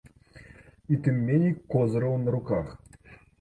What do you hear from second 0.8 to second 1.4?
І тым